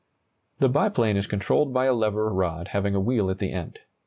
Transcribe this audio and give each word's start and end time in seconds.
]The 0.61 0.67
biplane 0.67 1.15
is 1.15 1.27
controlled 1.27 1.73
by 1.75 1.85
a 1.85 1.93
lever 1.93 2.33
rod 2.33 2.69
having 2.69 2.95
a 2.95 2.99
wheel 2.99 3.29
at 3.29 3.37
the 3.37 3.51
end. 3.51 3.77